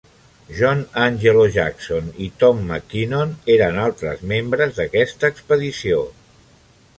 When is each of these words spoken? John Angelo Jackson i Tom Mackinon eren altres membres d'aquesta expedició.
John 0.59 0.79
Angelo 1.01 1.43
Jackson 1.57 2.07
i 2.27 2.29
Tom 2.43 2.63
Mackinon 2.71 3.35
eren 3.57 3.77
altres 3.83 4.25
membres 4.33 4.75
d'aquesta 4.81 5.31
expedició. 5.35 6.03